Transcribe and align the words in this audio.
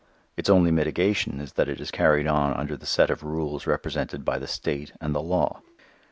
Its 0.35 0.49
only 0.49 0.71
mitigation 0.71 1.39
is 1.39 1.53
that 1.53 1.69
it 1.69 1.79
is 1.79 1.91
carried 1.91 2.25
on 2.25 2.55
under 2.55 2.75
the 2.75 2.87
set 2.87 3.11
of 3.11 3.21
rules 3.21 3.67
represented 3.67 4.25
by 4.25 4.39
the 4.39 4.47
state 4.47 4.93
and 4.99 5.13
the 5.13 5.21
law. 5.21 5.61